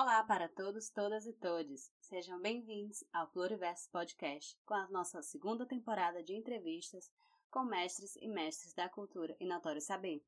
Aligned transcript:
Olá 0.00 0.24
para 0.24 0.48
todos, 0.48 0.88
todas 0.88 1.26
e 1.26 1.32
todes. 1.34 1.92
Sejam 2.00 2.40
bem-vindos 2.40 3.04
ao 3.12 3.26
Pluriverso 3.26 3.90
Podcast, 3.90 4.56
com 4.64 4.72
a 4.72 4.88
nossa 4.88 5.20
segunda 5.20 5.66
temporada 5.66 6.22
de 6.22 6.32
entrevistas 6.32 7.12
com 7.50 7.64
mestres 7.64 8.16
e 8.16 8.26
mestres 8.26 8.72
da 8.72 8.88
cultura 8.88 9.36
e 9.38 9.46
notório 9.46 9.78
saber, 9.82 10.24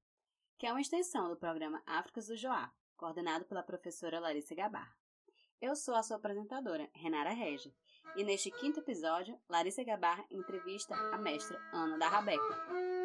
que 0.59 0.67
é 0.67 0.71
uma 0.71 0.81
extensão 0.83 1.31
do 1.31 1.39
programa 1.39 1.83
Áfricas 1.87 2.27
do 2.27 2.37
Joá, 2.37 2.71
coordenado 2.99 3.47
pela 3.47 3.63
professora 3.63 4.21
Larissa 4.21 4.55
Gabar. 4.55 4.95
Eu 5.59 5.75
sou 5.75 5.95
a 5.95 6.03
sua 6.03 6.19
apresentadora, 6.19 6.91
Renara 6.93 7.33
Regia, 7.33 7.73
e 8.15 8.25
neste 8.25 8.51
quinto 8.51 8.81
episódio, 8.81 9.41
Larissa 9.49 9.83
Gabar 9.83 10.23
entrevista 10.31 10.95
a 10.95 11.17
mestra 11.17 11.59
Ana 11.73 11.97
da 11.97 12.09
Rabeca. 12.11 13.02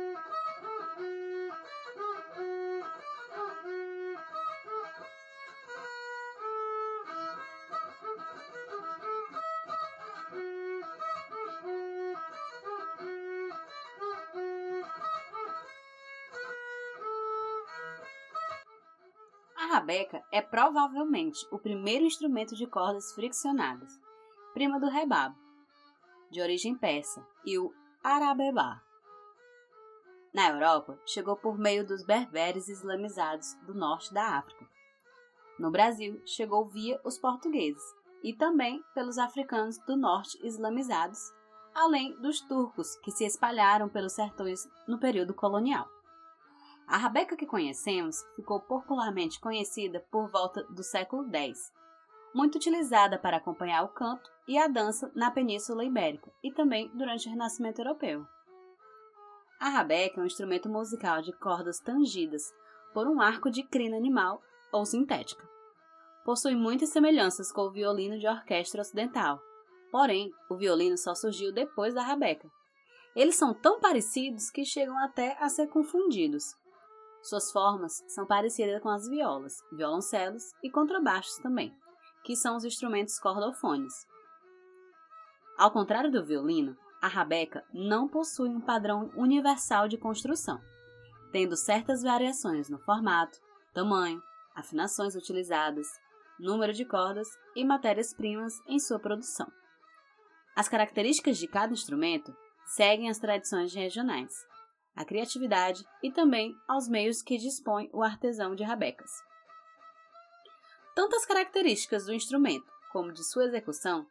É 20.31 20.41
provavelmente 20.41 21.47
o 21.51 21.59
primeiro 21.59 22.05
instrumento 22.05 22.55
de 22.55 22.67
cordas 22.67 23.11
friccionadas, 23.13 23.91
prima 24.53 24.79
do 24.79 24.87
rebabo, 24.87 25.35
de 26.29 26.41
origem 26.41 26.75
persa, 26.75 27.25
e 27.45 27.57
o 27.57 27.73
arabebá. 28.03 28.81
Na 30.33 30.49
Europa, 30.49 30.99
chegou 31.05 31.35
por 31.35 31.57
meio 31.57 31.85
dos 31.85 32.05
berberes 32.05 32.67
islamizados 32.67 33.55
do 33.65 33.73
norte 33.73 34.13
da 34.13 34.37
África. 34.37 34.67
No 35.57 35.71
Brasil, 35.71 36.21
chegou 36.25 36.67
via 36.67 36.99
os 37.03 37.17
portugueses 37.17 37.81
e 38.23 38.35
também 38.35 38.83
pelos 38.93 39.17
africanos 39.17 39.77
do 39.85 39.95
norte 39.95 40.37
islamizados, 40.45 41.19
além 41.73 42.19
dos 42.21 42.41
turcos 42.41 42.95
que 42.97 43.11
se 43.11 43.25
espalharam 43.25 43.89
pelos 43.89 44.13
sertões 44.13 44.67
no 44.87 44.99
período 44.99 45.33
colonial. 45.33 45.96
A 46.87 46.95
rabeca 46.95 47.35
que 47.35 47.45
conhecemos 47.45 48.15
ficou 48.33 48.61
popularmente 48.61 49.41
conhecida 49.41 49.99
por 50.09 50.31
volta 50.31 50.63
do 50.63 50.81
século 50.81 51.29
X, 51.29 51.73
muito 52.33 52.55
utilizada 52.55 53.19
para 53.19 53.37
acompanhar 53.37 53.83
o 53.83 53.89
canto 53.89 54.31
e 54.47 54.57
a 54.57 54.67
dança 54.67 55.11
na 55.13 55.29
Península 55.29 55.83
Ibérica 55.83 56.31
e 56.41 56.49
também 56.49 56.89
durante 56.95 57.27
o 57.27 57.29
Renascimento 57.29 57.81
Europeu. 57.81 58.25
A 59.59 59.67
rabeca 59.67 60.21
é 60.21 60.23
um 60.23 60.25
instrumento 60.25 60.69
musical 60.69 61.21
de 61.21 61.33
cordas 61.33 61.77
tangidas 61.79 62.53
por 62.93 63.05
um 63.05 63.19
arco 63.19 63.51
de 63.51 63.63
crina 63.63 63.97
animal 63.97 64.41
ou 64.71 64.85
sintética. 64.85 65.45
Possui 66.23 66.55
muitas 66.55 66.89
semelhanças 66.89 67.51
com 67.51 67.63
o 67.63 67.71
violino 67.71 68.17
de 68.17 68.27
orquestra 68.27 68.81
ocidental, 68.81 69.41
porém, 69.91 70.31
o 70.49 70.55
violino 70.55 70.97
só 70.97 71.13
surgiu 71.13 71.51
depois 71.51 71.93
da 71.93 72.03
rabeca. 72.03 72.49
Eles 73.13 73.35
são 73.35 73.53
tão 73.53 73.79
parecidos 73.81 74.49
que 74.49 74.63
chegam 74.63 74.97
até 74.99 75.35
a 75.39 75.49
ser 75.49 75.67
confundidos, 75.67 76.55
suas 77.21 77.51
formas 77.51 78.03
são 78.07 78.25
parecidas 78.25 78.81
com 78.81 78.89
as 78.89 79.07
violas, 79.07 79.63
violoncelos 79.71 80.43
e 80.63 80.69
contrabaixos 80.69 81.37
também, 81.37 81.75
que 82.23 82.35
são 82.35 82.55
os 82.55 82.63
instrumentos 82.63 83.19
cordofones. 83.19 83.93
Ao 85.57 85.71
contrário 85.71 86.11
do 86.11 86.23
violino, 86.23 86.77
a 87.01 87.07
rabeca 87.07 87.63
não 87.73 88.07
possui 88.07 88.49
um 88.49 88.61
padrão 88.61 89.11
universal 89.15 89.87
de 89.87 89.97
construção, 89.97 90.61
tendo 91.31 91.55
certas 91.55 92.01
variações 92.01 92.69
no 92.69 92.79
formato, 92.79 93.39
tamanho, 93.73 94.21
afinações 94.55 95.15
utilizadas, 95.15 95.87
número 96.39 96.73
de 96.73 96.85
cordas 96.85 97.27
e 97.55 97.63
matérias-primas 97.65 98.53
em 98.67 98.79
sua 98.79 98.99
produção. 98.99 99.47
As 100.55 100.67
características 100.67 101.37
de 101.37 101.47
cada 101.47 101.73
instrumento 101.73 102.35
seguem 102.65 103.09
as 103.09 103.19
tradições 103.19 103.73
regionais, 103.73 104.33
a 104.97 105.05
criatividade 105.05 105.85
e 106.01 106.11
também 106.11 106.55
aos 106.67 106.89
meios 106.89 107.21
que 107.21 107.37
dispõe 107.37 107.87
o 107.93 108.01
artesão 108.01 108.55
de 108.55 108.63
rabecas. 108.63 109.11
Tanto 110.95 111.15
as 111.15 111.25
características 111.25 112.05
do 112.05 112.13
instrumento 112.13 112.65
como 112.91 113.13
de 113.13 113.23
sua 113.23 113.45
execução 113.45 114.07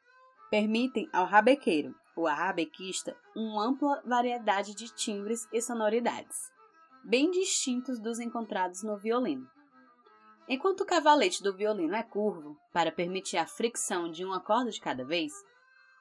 permitem 0.49 1.09
ao 1.13 1.27
rabequeiro, 1.27 1.93
ou 2.15 2.29
arrabequista, 2.29 3.17
uma 3.35 3.67
ampla 3.67 4.01
variedade 4.07 4.75
de 4.75 4.95
timbres 4.95 5.49
e 5.53 5.61
sonoridades, 5.61 6.51
bem 7.05 7.31
distintos 7.33 7.99
dos 7.99 8.21
encontrados 8.21 8.85
no 8.85 8.97
violino. 8.97 9.51
Enquanto 10.49 10.83
o 10.83 10.87
cavalete 10.87 11.43
do 11.43 11.55
violino 11.55 11.97
é 11.97 12.05
curvo, 12.05 12.57
para 12.73 12.93
permitir 12.93 13.37
a 13.37 13.47
fricção 13.47 14.09
de 14.09 14.25
uma 14.25 14.41
corda 14.41 14.71
de 14.71 14.81
cada 14.81 15.05
vez, 15.05 15.33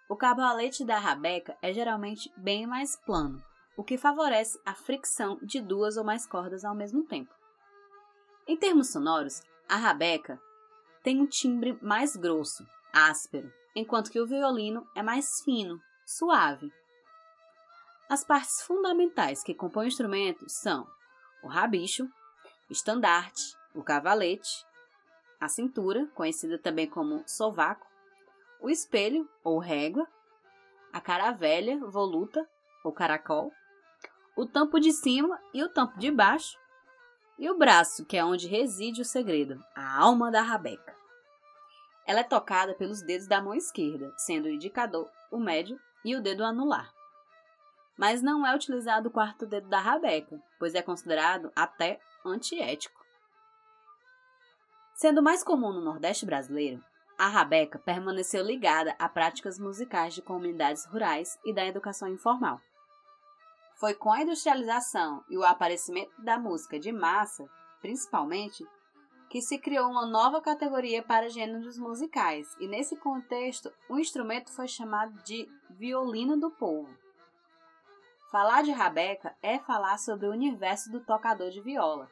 o 0.07 0.16
cavalete 0.16 0.85
da 0.85 1.00
rabeca 1.00 1.57
é 1.63 1.73
geralmente 1.73 2.31
bem 2.38 2.67
mais 2.67 2.96
plano, 2.96 3.44
o 3.78 3.84
que 3.84 3.97
favorece 3.97 4.59
a 4.66 4.74
fricção 4.74 5.38
de 5.41 5.62
duas 5.62 5.97
ou 5.97 6.03
mais 6.03 6.25
cordas 6.25 6.63
ao 6.63 6.75
mesmo 6.75 7.03
tempo. 7.03 7.34
Em 8.47 8.56
termos 8.56 8.91
sonoros, 8.91 9.41
a 9.68 9.75
rabeca 9.75 10.40
tem 11.03 11.22
um 11.22 11.25
timbre 11.25 11.78
mais 11.81 12.16
grosso, 12.16 12.66
áspero, 12.94 13.52
enquanto 13.75 14.12
que 14.12 14.19
o 14.19 14.28
violino 14.28 14.88
é 14.96 15.03
mais 15.03 15.41
fino, 15.44 15.80
suave. 16.06 16.72
As 18.09 18.24
partes 18.24 18.62
fundamentais 18.62 19.44
que 19.44 19.53
compõem 19.53 19.85
o 19.85 19.88
instrumento 19.88 20.46
são 20.47 20.88
o 21.44 21.47
rabicho, 21.47 22.06
o 22.69 22.72
estandarte, 22.72 23.56
o 23.74 23.84
cavalete, 23.84 24.66
a 25.40 25.47
cintura, 25.47 26.08
conhecida 26.16 26.58
também 26.58 26.88
como 26.88 27.24
sovaco, 27.28 27.85
o 28.62 28.69
espelho 28.69 29.30
ou 29.44 29.59
régua, 29.59 30.08
a 30.94 31.02
caravelha 31.02 31.80
voluta 31.85 32.47
ou 32.84 32.91
caracol, 32.91 33.52
o 34.35 34.46
tampo 34.46 34.79
de 34.79 34.91
cima 34.91 35.40
e 35.53 35.63
o 35.63 35.69
tampo 35.69 35.97
de 35.97 36.12
baixo, 36.12 36.57
e 37.38 37.50
o 37.50 37.57
braço, 37.57 38.06
que 38.06 38.18
é 38.18 38.23
onde 38.23 38.47
reside 38.47 39.01
o 39.01 39.06
segredo, 39.06 39.63
a 39.75 39.97
alma 39.97 40.31
da 40.31 40.41
rabeca. 40.41 40.96
Ela 42.06 42.19
é 42.19 42.23
tocada 42.23 42.73
pelos 42.75 43.01
dedos 43.01 43.28
da 43.28 43.41
mão 43.41 43.53
esquerda, 43.53 44.13
sendo 44.18 44.46
o 44.46 44.51
indicador, 44.51 45.09
o 45.31 45.40
médio 45.40 45.79
e 46.03 46.16
o 46.16 46.22
dedo 46.22 46.44
anular. 46.44 46.94
Mas 47.97 48.22
não 48.22 48.46
é 48.46 48.56
utilizado 48.56 49.09
o 49.09 49.12
quarto 49.12 49.46
dedo 49.46 49.68
da 49.69 49.79
rabeca, 49.79 50.40
pois 50.59 50.75
é 50.75 50.81
considerado 50.81 51.52
até 51.56 52.00
antiético. 52.25 53.03
Sendo 54.94 55.23
mais 55.23 55.44
comum 55.44 55.73
no 55.73 55.81
Nordeste 55.81 56.25
brasileiro, 56.25 56.84
a 57.17 57.28
rabeca 57.28 57.79
permaneceu 57.79 58.44
ligada 58.44 58.96
a 59.00 59.09
práticas 59.09 59.57
musicais 59.57 60.13
de 60.13 60.22
comunidades 60.22 60.85
rurais 60.85 61.40
e 61.46 61.53
da 61.53 61.66
educação 61.66 62.07
informal. 62.07 62.62
Foi 63.75 63.94
com 63.94 64.12
a 64.12 64.22
industrialização 64.22 65.24
e 65.30 65.38
o 65.38 65.44
aparecimento 65.44 66.22
da 66.22 66.40
música 66.40 66.80
de 66.80 66.91
massa, 66.91 67.46
principalmente, 67.81 68.66
que 69.30 69.41
se 69.41 69.58
criou 69.58 69.90
uma 69.90 70.06
nova 70.06 70.41
categoria 70.41 71.03
para 71.03 71.30
gêneros 71.30 71.78
musicais, 71.78 72.56
e 72.59 72.68
nesse 72.68 72.96
contexto, 72.96 73.72
o 73.90 74.00
instrumento 74.00 74.50
foi 74.52 74.68
chamado 74.68 75.22
de 75.24 75.50
violino 75.69 76.38
do 76.38 76.50
povo. 76.52 76.90
Falar 78.31 78.64
de 78.64 78.72
rabeca 78.72 79.35
é 79.41 79.59
falar 79.59 79.97
sobre 79.97 80.28
o 80.28 80.31
universo 80.31 80.90
do 80.90 81.02
tocador 81.02 81.50
de 81.50 81.59
viola, 81.59 82.09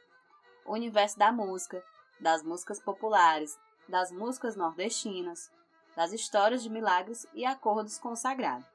o 0.66 0.74
universo 0.74 1.18
da 1.18 1.32
música, 1.32 1.82
das 2.20 2.44
músicas 2.44 2.80
populares, 2.82 3.58
das 3.88 4.12
músicas 4.12 4.58
nordestinas, 4.58 5.50
das 5.96 6.12
histórias 6.12 6.62
de 6.62 6.70
milagres 6.70 7.26
e 7.34 7.46
acordos 7.46 7.98
consagrados. 7.98 8.73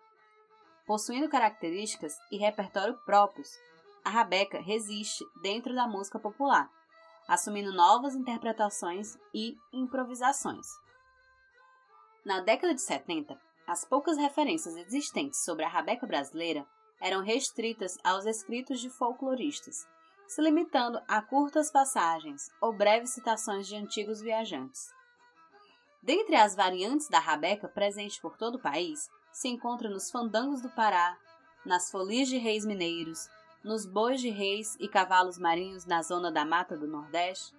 Possuindo 0.88 1.28
características 1.28 2.19
e 2.32 2.38
repertório 2.38 2.97
próprios, 3.04 3.50
a 4.03 4.09
rabeca 4.09 4.59
resiste 4.59 5.22
dentro 5.43 5.75
da 5.75 5.87
música 5.87 6.19
popular, 6.19 6.66
assumindo 7.28 7.75
novas 7.75 8.15
interpretações 8.15 9.19
e 9.34 9.54
improvisações. 9.71 10.66
Na 12.24 12.41
década 12.41 12.74
de 12.74 12.80
70, 12.80 13.39
as 13.66 13.84
poucas 13.84 14.16
referências 14.16 14.78
existentes 14.78 15.45
sobre 15.45 15.62
a 15.62 15.68
rabeca 15.68 16.07
brasileira 16.07 16.66
eram 17.03 17.22
restritas 17.22 17.98
aos 18.03 18.24
escritos 18.24 18.80
de 18.80 18.89
folcloristas, 18.89 19.86
se 20.27 20.41
limitando 20.41 21.03
a 21.07 21.21
curtas 21.21 21.71
passagens 21.71 22.51
ou 22.62 22.72
breves 22.72 23.10
citações 23.10 23.68
de 23.68 23.77
antigos 23.77 24.22
viajantes. 24.22 24.91
Dentre 26.03 26.36
as 26.36 26.54
variantes 26.54 27.10
da 27.10 27.18
rabeca 27.18 27.68
presentes 27.68 28.18
por 28.18 28.39
todo 28.39 28.54
o 28.54 28.62
país, 28.62 29.10
se 29.38 29.46
encontra 29.46 29.88
nos 29.88 30.10
fandangos 30.10 30.60
do 30.60 30.68
Pará, 30.68 31.16
nas 31.64 31.92
folias 31.92 32.26
de 32.26 32.36
reis 32.38 32.66
mineiros, 32.66 33.28
nos 33.62 33.86
bois 33.86 34.20
de 34.20 34.30
reis 34.30 34.74
e 34.80 34.88
cavalos 34.88 35.38
marinhos 35.38 35.84
na 35.84 36.02
zona 36.02 36.32
da 36.32 36.44
mata 36.44 36.76
do 36.76 36.88
Nordeste, 36.88 37.56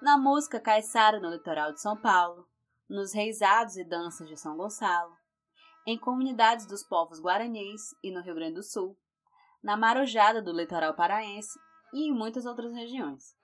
na 0.00 0.18
música 0.18 0.58
caiçara 0.58 1.20
no 1.20 1.30
litoral 1.30 1.72
de 1.72 1.80
São 1.80 1.96
Paulo, 1.96 2.44
nos 2.88 3.12
reisados 3.12 3.76
e 3.76 3.84
danças 3.84 4.28
de 4.28 4.36
São 4.36 4.56
Gonçalo, 4.56 5.16
em 5.86 5.96
comunidades 5.96 6.66
dos 6.66 6.82
povos 6.82 7.20
guaranis 7.20 7.94
e 8.02 8.10
no 8.10 8.20
Rio 8.20 8.34
Grande 8.34 8.54
do 8.54 8.62
Sul, 8.64 8.98
na 9.62 9.76
marojada 9.76 10.42
do 10.42 10.50
litoral 10.50 10.92
paraense 10.92 11.56
e 11.94 12.08
em 12.08 12.12
muitas 12.12 12.46
outras 12.46 12.74
regiões. 12.74 13.36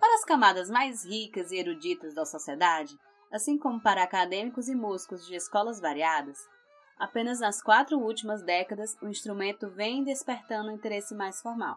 Para 0.00 0.16
as 0.16 0.24
camadas 0.24 0.68
mais 0.68 1.04
ricas 1.04 1.52
e 1.52 1.58
eruditas 1.58 2.12
da 2.12 2.26
sociedade, 2.26 2.98
assim 3.34 3.58
como 3.58 3.80
para 3.80 4.04
acadêmicos 4.04 4.68
e 4.68 4.76
músicos 4.76 5.26
de 5.26 5.34
escolas 5.34 5.80
variadas, 5.80 6.38
apenas 6.96 7.40
nas 7.40 7.60
quatro 7.60 7.98
últimas 7.98 8.44
décadas 8.44 8.96
o 9.02 9.08
instrumento 9.08 9.68
vem 9.70 10.04
despertando 10.04 10.70
um 10.70 10.74
interesse 10.74 11.16
mais 11.16 11.42
formal. 11.42 11.76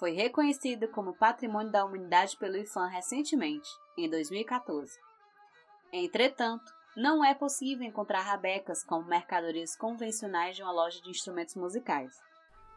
Foi 0.00 0.10
reconhecido 0.10 0.88
como 0.88 1.16
Patrimônio 1.16 1.70
da 1.70 1.84
Humanidade 1.84 2.36
pelo 2.36 2.56
IFAM 2.56 2.88
recentemente, 2.88 3.68
em 3.96 4.10
2014. 4.10 4.98
Entretanto, 5.92 6.72
não 6.96 7.24
é 7.24 7.36
possível 7.36 7.86
encontrar 7.86 8.22
rabecas 8.22 8.82
como 8.82 9.06
mercadorias 9.06 9.76
convencionais 9.76 10.56
de 10.56 10.64
uma 10.64 10.72
loja 10.72 11.00
de 11.00 11.08
instrumentos 11.08 11.54
musicais. 11.54 12.18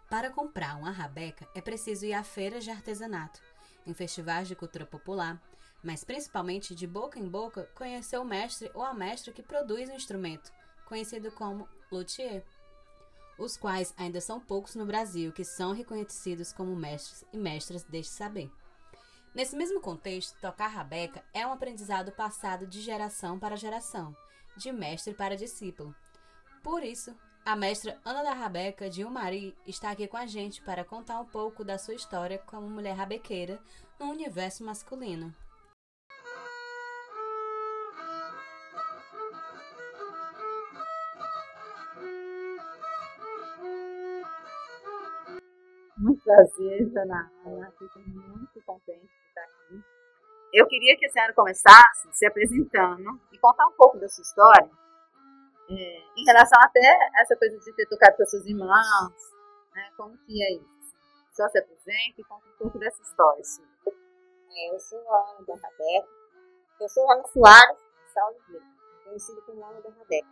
Para 0.08 0.30
comprar 0.30 0.78
uma 0.78 0.92
rabeca 0.92 1.48
é 1.56 1.62
preciso 1.62 2.06
ir 2.06 2.14
a 2.14 2.24
feiras 2.24 2.64
de 2.64 2.70
artesanato, 2.70 3.42
em 3.88 3.94
festivais 3.96 4.48
de 4.48 4.56
cultura 4.56 4.86
popular, 4.86 5.42
mas 5.84 6.04
principalmente 6.04 6.76
de 6.76 6.86
boca 6.86 7.20
em 7.20 7.28
boca 7.28 7.70
conhecer 7.76 8.18
o 8.18 8.26
mestre 8.26 8.72
ou 8.74 8.84
a 8.84 8.94
mestra 8.94 9.34
que 9.34 9.42
produz 9.42 9.90
o 9.90 9.94
instrumento, 9.94 10.52
conhecido 10.86 11.32
como 11.32 11.68
luthier, 11.92 12.44
os 13.38 13.58
quais 13.58 13.94
ainda 13.98 14.22
são 14.22 14.40
poucos 14.40 14.76
no 14.76 14.86
Brasil 14.86 15.32
que 15.32 15.44
são 15.44 15.74
reconhecidos 15.74 16.54
como 16.54 16.76
mestres 16.76 17.26
e 17.34 17.38
mestras 17.38 17.84
deste 17.84 18.14
saber. 18.14 18.52
Nesse 19.34 19.56
mesmo 19.56 19.80
contexto, 19.80 20.40
tocar 20.40 20.68
rabeca 20.68 21.24
é 21.34 21.48
um 21.48 21.54
aprendizado 21.54 22.12
passado 22.12 22.68
de 22.68 22.82
geração 22.82 23.40
para 23.40 23.56
geração, 23.56 24.16
de 24.58 24.72
mestre 24.72 25.14
para 25.14 25.38
discípulo. 25.38 25.96
Por 26.62 26.84
isso, 26.84 27.16
a 27.44 27.56
mestra 27.56 28.00
Ana 28.06 28.22
da 28.22 28.34
Rabeca, 28.34 28.90
de 28.90 29.04
Umari, 29.04 29.58
está 29.66 29.90
aqui 29.90 30.08
com 30.08 30.18
a 30.18 30.28
gente 30.28 30.62
para 30.62 30.84
contar 30.84 31.20
um 31.20 31.26
pouco 31.26 31.64
da 31.64 31.78
sua 31.78 31.96
história 31.96 32.38
como 32.38 32.70
mulher 32.70 32.94
rabequeira 32.94 33.60
no 34.00 34.12
universo 34.12 34.64
masculino. 34.64 35.34
Muito 46.02 46.24
prazer, 46.24 46.92
Ana. 46.98 47.32
Fico 47.78 48.00
muito 48.00 48.60
contente 48.66 49.06
de 49.06 49.28
estar 49.28 49.44
aqui. 49.44 49.84
Eu 50.52 50.68
queria 50.68 50.98
que 50.98 51.06
a 51.06 51.10
senhora 51.10 51.32
começasse 51.34 52.12
se 52.12 52.26
apresentando 52.26 53.22
e 53.32 53.38
contar 53.38 53.68
um 53.68 53.74
pouco 53.74 54.00
da 54.00 54.10
sua 54.10 54.24
história 54.24 54.72
é, 55.70 56.02
em 56.18 56.26
relação 56.26 56.60
até 56.64 56.98
essa 57.22 57.36
coisa 57.38 57.56
de 57.60 57.74
ter 57.74 57.86
tocado 57.86 58.18
com 58.18 58.24
as 58.24 58.32
suas 58.32 58.46
irmãs, 58.48 59.14
né? 59.76 59.92
Como 59.96 60.18
que 60.26 60.44
é 60.44 60.54
isso? 60.56 60.96
Só 61.34 61.48
se 61.50 61.60
apresenta 61.60 62.20
e 62.20 62.24
conta 62.24 62.48
um 62.48 62.58
pouco 62.58 62.80
dessa 62.80 63.02
história. 63.04 63.44
Sim. 63.44 63.64
É, 64.54 64.74
eu 64.74 64.80
sou 64.80 65.00
a 65.08 65.32
Ana 65.32 65.46
da 65.46 65.54
Rabeca. 65.54 66.10
Eu 66.80 66.90
sou 66.90 67.12
Ana 67.12 67.28
Soares 67.28 67.80
São 68.12 68.28
Oliveira, 68.28 68.66
conhecida 69.04 69.42
como 69.42 69.64
Ana 69.64 69.80
da 69.82 69.90
Rabeca. 69.92 70.28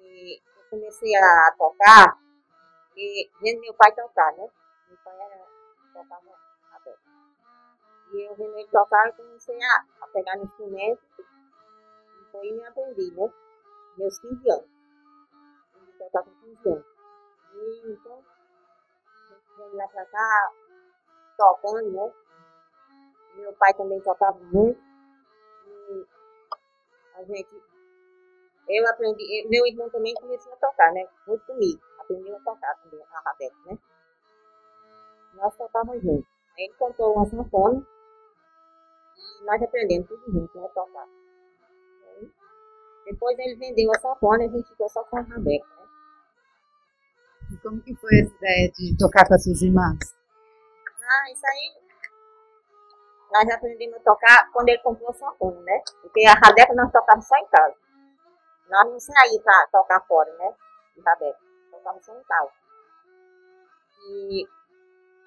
E 0.00 0.36
eu 0.36 0.64
comecei 0.70 1.16
a 1.16 1.54
tocar 1.56 2.25
e 2.96 3.30
vendo 3.40 3.60
meu 3.60 3.74
pai 3.74 3.94
tocar, 3.94 4.32
né? 4.32 4.48
Meu 4.88 4.98
pai 5.04 5.20
era, 5.20 5.46
tocava 5.92 6.38
Rabeca. 6.70 7.00
E 8.12 8.22
eu 8.22 8.34
vendo 8.36 8.58
ele 8.58 8.68
tocar, 8.68 9.06
eu 9.06 9.12
comecei 9.14 9.58
a, 9.62 9.84
a 10.00 10.06
pegar 10.08 10.36
no 10.36 10.44
instrumento 10.44 11.02
e 11.20 12.30
foi 12.30 12.52
me 12.52 12.64
aprendi, 12.64 13.10
né? 13.14 13.32
meus 13.96 14.18
15 14.18 14.50
anos. 14.50 14.68
Eu 15.98 16.06
estava 16.06 16.24
com 16.24 16.34
15 16.40 16.68
anos. 16.68 16.84
E 17.54 17.92
então, 17.92 18.24
veio 19.56 19.76
lá 19.76 19.88
pra 19.88 20.04
cá, 20.06 20.52
tocando, 21.36 21.90
né? 21.90 22.12
Meu 23.36 23.52
pai 23.54 23.74
também 23.74 24.00
tocava 24.02 24.38
muito. 24.38 24.80
E 25.66 26.06
a 27.14 27.24
gente. 27.24 27.62
Eu 28.68 28.88
aprendi, 28.88 29.46
meu 29.48 29.66
irmão 29.66 29.88
também 29.90 30.14
começou 30.14 30.52
a 30.52 30.56
tocar, 30.56 30.92
né? 30.92 31.08
Muito 31.26 31.44
comigo. 31.46 31.80
Aprendeu 32.06 32.36
a 32.36 32.40
tocar 32.40 32.74
também, 32.76 33.02
a 33.02 33.20
rabeca, 33.20 33.56
né? 33.66 33.78
Nós 35.34 35.56
tocávamos 35.56 36.02
juntos. 36.02 36.26
Ele 36.56 36.72
contou 36.74 37.14
uma 37.14 37.26
sanfona 37.26 37.86
e 39.16 39.44
nós 39.44 39.62
aprendemos 39.62 40.08
tudo 40.08 40.32
juntos, 40.32 40.54
né? 40.54 40.68
Tocar. 40.74 41.06
Depois 43.06 43.38
ele 43.38 43.54
vendeu 43.54 43.90
a 43.92 43.98
sanfona 44.00 44.42
e 44.42 44.46
a 44.48 44.50
gente 44.50 44.68
ficou 44.68 44.88
só 44.88 45.02
com 45.04 45.18
a 45.18 45.20
Rabeca. 45.20 45.66
Né? 45.66 45.86
E 47.52 47.56
como 47.58 47.80
que 47.80 47.94
foi 47.94 48.18
essa 48.18 48.34
ideia 48.34 48.70
de 48.72 48.96
tocar 48.98 49.26
com 49.26 49.34
as 49.34 49.44
suas 49.44 49.62
irmãs? 49.62 49.98
Ah, 51.08 51.32
isso 51.32 51.46
aí 51.46 51.86
nós 53.32 53.48
aprendemos 53.54 53.96
a 53.96 54.00
tocar 54.00 54.50
quando 54.52 54.68
ele 54.70 54.78
comprou 54.78 55.10
a 55.10 55.12
sanfona, 55.12 55.60
né? 55.60 55.82
Porque 56.02 56.26
a 56.26 56.34
Rabeca 56.34 56.74
nós 56.74 56.90
tocávamos 56.90 57.28
só 57.28 57.36
em 57.36 57.46
casa. 57.46 57.76
Nós 58.68 58.90
não 58.90 58.98
saímos 58.98 59.42
para 59.44 59.68
tocar 59.70 60.00
fora, 60.06 60.32
né? 60.38 60.54
De 60.96 61.00
Rabeca. 61.02 61.45
Em 61.88 62.24
casa. 62.24 62.52
E 64.08 64.48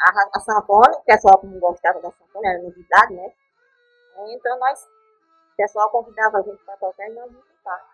a, 0.01 0.37
a 0.37 0.39
sanfona, 0.39 0.97
o 0.97 1.03
pessoal 1.03 1.39
que 1.39 1.47
não 1.47 1.59
gostava 1.59 2.01
da 2.01 2.11
sanfona, 2.11 2.49
era 2.49 2.63
novidade, 2.63 3.13
né? 3.13 3.33
Então 4.27 4.59
nós, 4.59 4.83
o 5.53 5.55
pessoal 5.55 5.89
convidava 5.89 6.39
a 6.39 6.41
gente 6.41 6.63
para 6.65 6.75
tocar 6.77 7.09
e 7.09 7.13
nós 7.13 7.31
tá? 7.63 7.85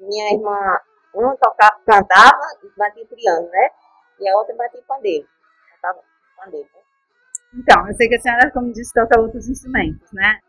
Minha 0.00 0.34
irmã, 0.34 0.80
uma 1.14 1.36
tocava, 1.36 1.80
cantava 1.84 2.40
e 2.62 2.78
batia 2.78 3.06
piano, 3.06 3.48
né? 3.50 3.70
E 4.20 4.28
a 4.28 4.36
outra 4.36 4.54
batia 4.56 4.82
pandeiro. 4.86 5.28
Pandeiro, 6.36 6.68
né? 6.74 6.80
Então, 7.54 7.88
eu 7.88 7.94
sei 7.94 8.08
que 8.08 8.16
a 8.16 8.20
senhora, 8.20 8.50
como 8.50 8.72
disse, 8.72 8.92
toca 8.92 9.20
outros 9.20 9.48
instrumentos, 9.48 10.10
né? 10.12 10.40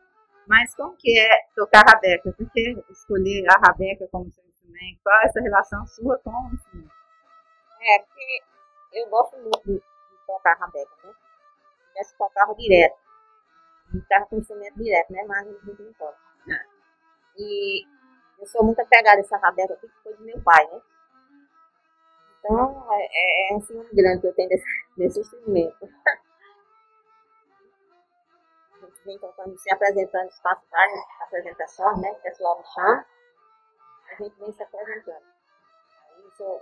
Mas 0.47 0.73
como 0.75 0.95
que 0.97 1.17
é 1.19 1.29
tocar 1.55 1.85
rabeca? 1.87 2.33
Por 2.33 2.49
que 2.51 2.83
escolher 2.89 3.45
a 3.49 3.59
rabeca 3.59 4.07
como 4.11 4.31
seu 4.31 4.43
instrumento? 4.69 4.99
Qual 5.03 5.21
é 5.21 5.25
essa 5.25 5.41
relação 5.41 5.87
sua 5.87 6.17
com 6.19 6.29
o 6.29 6.53
instrumento? 6.53 6.93
É, 7.81 7.99
porque 7.99 8.43
eu 8.93 9.09
gosto 9.09 9.37
muito 9.37 9.63
de, 9.65 9.81
tocar 10.25 10.55
rabeca, 10.57 10.91
né? 11.03 11.13
Se 12.03 12.15
tocava 12.17 12.53
direto. 12.55 12.97
Ficava 13.91 14.25
com 14.27 14.37
instrumento 14.37 14.75
direto, 14.75 15.11
né? 15.11 15.23
Mas 15.27 15.47
a 15.47 15.51
gente 15.51 15.81
não 15.81 15.93
toca. 15.93 16.17
É. 16.47 16.65
E 17.37 17.85
eu 18.39 18.45
sou 18.45 18.63
muito 18.63 18.79
apegada 18.79 19.17
a 19.17 19.21
essa 19.21 19.37
rabeca 19.37 19.73
aqui, 19.73 19.87
que 19.87 20.03
foi 20.03 20.13
do 20.13 20.23
meu 20.23 20.41
pai, 20.41 20.67
né? 20.67 20.81
Então, 22.39 22.93
é, 22.93 23.07
é, 23.11 23.51
é 23.51 23.55
um 23.55 23.61
ciúme 23.61 23.89
grande 23.91 24.21
que 24.21 24.27
eu 24.27 24.33
tenho 24.33 24.49
desse, 24.49 24.65
desse 24.97 25.19
instrumento. 25.19 25.89
A 28.71 28.85
gente 28.85 29.03
vem 29.03 29.19
tocando, 29.19 29.57
se 29.59 29.73
apresentando, 29.73 30.29
faço 30.41 30.63
várias 30.71 30.99
apresentações, 31.21 32.01
né? 32.01 32.13
Pessoal 32.23 32.59
me 32.59 32.65
chama, 32.65 33.05
a 34.11 34.15
gente 34.15 34.39
vem 34.39 34.51
se 34.51 34.63
apresentando. 34.63 35.25
Isso 36.27 36.43
eu 36.43 36.61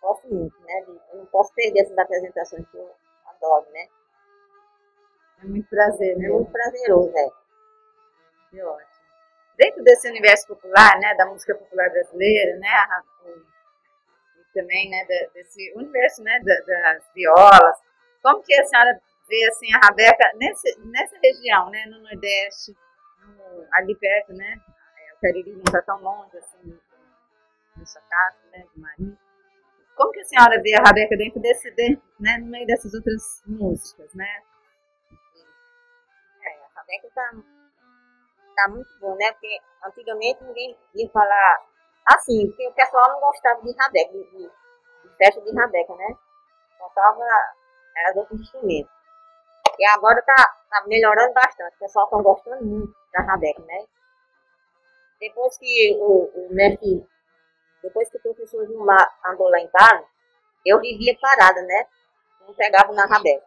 gosto 0.00 0.28
muito, 0.28 0.60
né? 0.60 0.84
Eu 1.12 1.18
não 1.18 1.26
posso 1.26 1.52
perder 1.54 1.80
essas 1.80 1.98
apresentações 1.98 2.68
que 2.68 2.76
eu 2.76 2.94
adoro, 3.26 3.70
né? 3.70 3.88
É 5.42 5.44
muito 5.46 5.68
prazer, 5.68 6.16
né? 6.16 6.26
É 6.26 6.30
muito 6.30 6.50
prazeroso, 6.50 7.12
é. 7.16 7.30
Que 8.50 8.62
ótimo 8.62 8.98
dentro 9.58 9.82
desse 9.82 10.08
universo 10.08 10.46
popular, 10.46 10.98
né, 11.00 11.14
da 11.16 11.26
música 11.26 11.54
popular 11.54 11.90
brasileira, 11.90 12.56
né, 12.58 12.68
e 13.26 14.52
também, 14.54 14.88
né, 14.88 15.04
desse 15.34 15.72
universo, 15.74 16.22
né, 16.22 16.38
das 16.40 17.12
violas, 17.12 17.76
como 18.22 18.42
que 18.42 18.54
a 18.54 18.64
senhora 18.64 19.00
vê, 19.28 19.44
assim, 19.48 19.66
a 19.74 19.78
Rabeca 19.78 20.30
nesse, 20.36 20.78
nessa 20.86 21.18
região, 21.18 21.68
né, 21.70 21.84
no 21.86 22.00
Nordeste, 22.00 22.72
no, 23.20 23.66
ali 23.72 23.96
perto, 23.96 24.32
né, 24.32 24.60
Cariri 25.20 25.52
não 25.52 25.64
está 25.64 25.82
tão 25.82 26.00
longe, 26.00 26.36
assim, 26.38 26.78
sua 27.84 28.02
casa, 28.02 28.38
né, 28.52 28.66
de 28.74 28.80
Marinho. 28.80 29.18
Como 29.96 30.12
que 30.12 30.20
a 30.20 30.24
senhora 30.24 30.62
vê 30.62 30.74
a 30.76 30.82
Rabeca 30.82 31.16
dentro 31.16 31.40
desse, 31.40 31.70
de, 31.72 32.00
né, 32.20 32.38
no 32.38 32.46
meio 32.46 32.66
dessas 32.66 32.94
outras 32.94 33.42
músicas, 33.46 34.12
né? 34.14 34.42
É, 36.42 36.50
a 36.50 36.80
Rabeca 36.80 37.06
está 37.08 37.32
tá 38.54 38.68
muito 38.68 38.90
bom, 39.00 39.14
né? 39.16 39.32
Porque 39.32 39.60
antigamente 39.84 40.42
ninguém 40.44 40.76
ia 40.94 41.08
falar 41.10 41.66
assim, 42.06 42.46
porque 42.48 42.68
o 42.68 42.72
pessoal 42.72 43.08
não 43.12 43.20
gostava 43.20 43.60
de 43.62 43.74
rabeca, 43.76 44.12
de, 44.12 44.24
de, 44.24 44.50
de 45.04 45.16
festa 45.16 45.40
de 45.40 45.54
rabeca, 45.54 45.94
né? 45.94 46.16
Faltava 46.78 47.24
era 47.96 48.18
outros 48.18 48.40
instrumentos. 48.40 48.92
E 49.78 49.86
agora 49.86 50.20
tá, 50.22 50.34
tá 50.70 50.84
melhorando 50.86 51.32
bastante. 51.32 51.74
O 51.76 51.78
pessoal 51.78 52.08
tá 52.08 52.16
gostando 52.18 52.64
muito 52.64 52.94
da 53.12 53.22
rabeca, 53.22 53.62
né? 53.62 53.84
Depois 55.20 55.58
que 55.58 55.96
o, 56.00 56.30
o 56.34 56.48
depois 57.82 58.10
que 58.10 58.16
o 58.16 58.20
professor 58.20 58.66
Gilmar 58.66 59.18
andou 59.26 59.48
lá 59.48 59.60
em 59.60 59.68
casa, 59.68 60.04
eu 60.64 60.80
vivia 60.80 61.16
parada, 61.20 61.62
né? 61.62 61.86
Não 62.46 62.54
pegava 62.54 62.92
na 62.92 63.06
rabeca. 63.06 63.46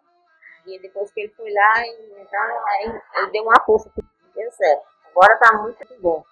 E 0.66 0.80
depois 0.80 1.12
que 1.12 1.22
ele 1.22 1.34
foi 1.34 1.52
lá, 1.52 1.86
então, 1.88 2.68
aí 2.68 3.02
ele 3.16 3.32
deu 3.32 3.44
uma 3.44 3.60
força, 3.64 3.92
deu 4.36 4.52
certo. 4.52 4.86
Agora 5.10 5.38
tá 5.38 5.58
muito 5.58 6.02
bom. 6.02 6.24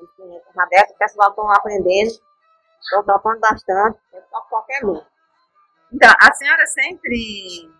Enfim, 0.00 0.40
Rabeca, 0.56 0.92
o 0.92 0.98
pessoal 0.98 1.30
estão 1.30 1.50
aprendendo, 1.50 2.10
estão 2.80 3.04
tocando 3.04 3.40
bastante, 3.40 3.98
eu 4.12 4.22
toco 4.30 4.48
qualquer 4.48 4.84
um. 4.84 5.02
Então, 5.92 6.10
a 6.20 6.32
senhora 6.34 6.66
sempre 6.66 7.70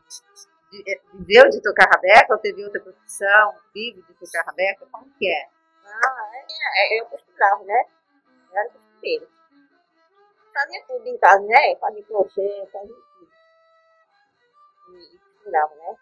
eh, 0.87 1.01
viveu 1.15 1.49
de 1.51 1.63
tocar 1.63 1.89
rabeca 1.89 2.35
ou 2.35 2.39
teve 2.39 2.65
outra 2.65 2.81
profissão, 2.81 3.55
vive 3.73 4.03
de 4.03 4.15
tocar 4.15 4.45
rabeca? 4.45 4.87
Como 4.91 5.11
que 5.19 5.31
é? 5.31 5.49
Ah, 5.91 6.31
é, 6.35 6.97
é, 6.97 7.01
eu 7.01 7.07
costurava, 7.07 7.65
né? 7.65 7.85
Eu 8.51 8.59
era 8.59 8.71
costureira. 8.71 9.29
Fazia 10.53 10.85
tudo 10.87 11.07
em 11.07 11.19
casa, 11.19 11.45
né? 11.47 11.77
Fazia 11.77 12.05
crochê, 12.05 12.69
fazia 12.73 12.95
tudo. 12.95 13.31
E, 14.91 15.15
e 15.15 15.19
costurava, 15.19 15.75
né? 15.75 15.97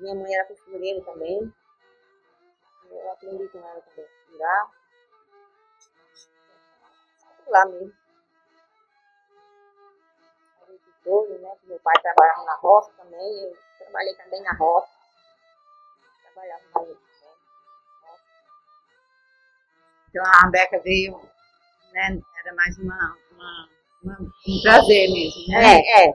Minha 0.00 0.14
mãe 0.14 0.34
era 0.34 0.46
costureira 0.46 1.04
também. 1.04 1.52
Eu 2.90 3.10
aprendi 3.10 3.48
com 3.48 3.58
ela 3.58 3.80
também 3.80 4.04
a 4.04 4.08
costurar. 4.08 4.70
Lá 7.46 7.64
mesmo. 7.66 8.02
Né? 11.04 11.56
Meu 11.64 11.80
pai 11.80 12.00
trabalhava 12.00 12.44
na 12.44 12.54
roça 12.56 12.92
também. 12.92 13.44
Eu 13.44 13.58
trabalhei 13.78 14.14
também 14.14 14.42
na 14.42 14.54
roça. 14.54 14.88
Trabalhava 16.22 16.62
na 16.74 16.80
roça. 16.80 17.11
Então 20.12 20.22
a 20.26 20.50
Beca 20.50 20.78
veio, 20.80 21.18
né? 21.94 22.20
Era 22.44 22.54
mais 22.54 22.76
uma, 22.78 23.16
uma, 23.32 23.68
uma 24.04 24.18
um 24.20 24.62
prazer 24.62 25.08
mesmo, 25.10 25.48
né? 25.48 25.80
É, 25.80 26.08
é. 26.08 26.14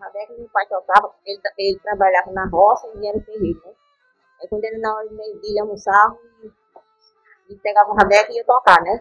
A 0.00 0.10
Beca, 0.10 0.32
meu 0.34 0.48
pai 0.50 0.66
tocava, 0.68 1.12
ele, 1.26 1.40
ele 1.58 1.78
trabalhava 1.80 2.30
na 2.30 2.46
roça 2.46 2.86
e 2.94 3.06
era 3.06 3.20
ferreiro, 3.20 3.60
né? 3.66 3.72
Aí 4.40 4.48
quando 4.48 4.64
ele 4.64 4.78
na 4.78 4.94
hora 4.94 5.08
de 5.08 5.14
meio 5.14 5.40
dia 5.40 5.50
ele 5.50 5.60
almoçava 5.60 6.16
e, 6.42 6.52
e 7.52 7.56
pegava 7.56 7.92
a 7.92 7.96
Rabeca 7.96 8.32
e 8.32 8.36
ia 8.36 8.44
tocar, 8.44 8.80
né? 8.82 9.00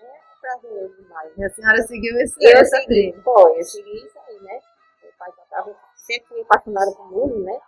É 0.00 0.40
prazer 0.40 0.96
demais. 0.96 1.32
E 1.36 1.44
a 1.44 1.50
senhora 1.50 1.82
seguiu 1.82 2.16
esse 2.20 2.42
Eu 2.44 2.56
essa 2.58 2.76
segui, 2.78 2.86
trilha. 2.86 3.22
foi, 3.22 3.58
eu 3.58 3.62
segui 3.64 4.06
isso 4.06 4.18
aí, 4.26 4.40
né? 4.40 4.60
Meu 5.02 5.12
pai 5.18 5.30
tocava, 5.32 5.76
sempre 5.94 6.28
fui 6.28 6.40
apaixonada 6.42 6.92
por 6.92 7.10
música, 7.10 7.40
né? 7.40 7.60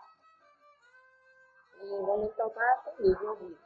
E 1.83 1.89
quando 2.05 2.23
ele 2.25 2.33
tocava, 2.35 2.81
aprendi 2.91 3.19
de 3.19 3.25
ouvido. 3.27 3.59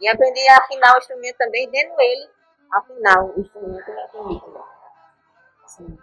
E 0.00 0.08
aprendi 0.08 0.48
a 0.48 0.58
afinar 0.58 0.94
o 0.94 0.98
instrumento 0.98 1.36
também, 1.36 1.70
dentro 1.70 1.94
ele, 1.98 2.30
afinar 2.72 3.24
o 3.24 3.40
instrumento 3.40 3.90
eu 3.90 4.04
aprendi. 4.04 4.42
Sim. 5.66 5.98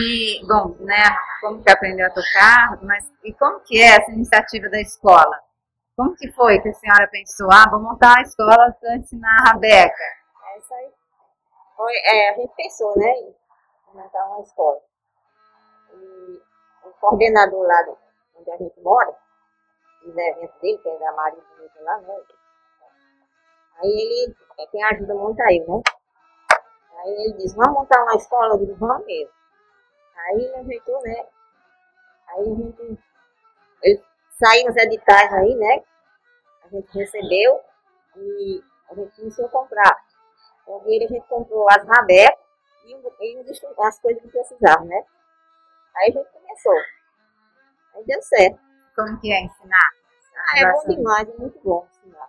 E, 0.00 0.46
bom, 0.46 0.76
né, 0.80 1.02
como 1.40 1.62
que 1.62 1.70
aprendeu 1.70 2.06
a 2.06 2.10
tocar, 2.10 2.78
mas 2.82 3.10
e 3.24 3.32
como 3.32 3.60
que 3.60 3.80
é 3.80 3.96
essa 3.96 4.10
iniciativa 4.10 4.68
da 4.68 4.80
escola? 4.80 5.40
Como 5.96 6.14
que 6.14 6.30
foi 6.32 6.60
que 6.60 6.68
a 6.68 6.74
senhora 6.74 7.08
pensou, 7.08 7.48
ah, 7.50 7.68
vou 7.70 7.80
montar 7.80 8.18
a 8.18 8.22
escola 8.22 8.76
para 8.80 8.96
ensinar 8.96 9.40
a 9.40 9.50
Rabeca? 9.50 10.04
É 10.54 10.58
isso 10.58 10.74
aí. 10.74 10.90
Foi, 11.76 11.92
é, 11.92 12.30
a 12.30 12.34
gente 12.34 12.52
pensou, 12.54 12.96
né, 12.98 13.10
em 13.10 13.34
montar 13.94 14.24
uma 14.26 14.42
escola. 14.42 14.80
E 15.94 16.42
o 16.84 16.90
coordenador 17.00 17.66
lá 17.66 17.84
onde 18.36 18.50
a 18.50 18.56
gente 18.56 18.80
mora, 18.80 19.16
os 20.08 20.16
eventos 20.16 20.60
dele, 20.60 20.78
que 20.78 20.88
é 20.88 20.98
da 20.98 21.12
Maria 21.12 21.42
Bonita 21.42 21.80
lá, 21.82 21.98
né? 22.00 22.22
Aí 23.80 23.90
ele 23.90 24.36
é 24.58 24.66
quem 24.66 24.82
ajuda 24.84 25.12
a 25.12 25.16
montar 25.16 25.52
ele, 25.52 25.64
né? 25.66 25.82
Aí 26.98 27.10
ele 27.10 27.32
disse, 27.34 27.54
vamos 27.56 27.74
montar 27.74 28.02
uma 28.02 28.16
escola? 28.16 28.54
Eu 28.54 28.58
digo, 28.58 28.74
vamos 28.76 29.06
mesmo. 29.06 29.32
Aí 30.16 30.34
ele 30.34 30.56
ajeitou, 30.56 31.00
né? 31.02 31.26
Aí 32.28 32.40
a 32.40 32.54
gente. 32.54 32.98
Ele 33.82 34.02
saiu 34.32 34.68
uns 34.68 34.76
editais 34.76 35.32
aí, 35.32 35.54
né? 35.54 35.84
A 36.64 36.68
gente 36.68 36.98
recebeu 36.98 37.60
e 38.16 38.62
a 38.90 38.94
gente 38.94 39.16
começou 39.16 39.46
a 39.46 39.48
comprar. 39.48 40.04
Com 40.64 40.82
ele 40.86 41.04
a 41.04 41.08
gente 41.08 41.26
comprou 41.28 41.66
as 41.70 41.86
rabecas 41.86 42.38
e, 42.84 42.92
e 42.92 43.40
os 43.40 43.64
as 43.78 44.00
coisas 44.00 44.22
que 44.22 44.28
precisava, 44.28 44.84
né? 44.84 45.04
Aí 45.96 46.10
a 46.10 46.12
gente 46.18 46.30
começou. 46.30 46.78
Aí 47.94 48.04
deu 48.04 48.20
certo. 48.22 48.60
Como 48.94 49.20
que 49.20 49.32
é 49.32 49.40
ensinar? 49.42 49.97
Ah, 50.38 50.58
é 50.60 50.72
bom 50.72 50.88
demais, 50.88 51.28
é 51.28 51.36
muito 51.36 51.60
bom 51.60 51.86
ensinar. 51.90 52.28